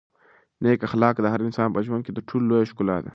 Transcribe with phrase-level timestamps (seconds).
[0.63, 3.09] نېک اخلاق د هر انسان په ژوند کې تر ټولو لویه ښکلا ده.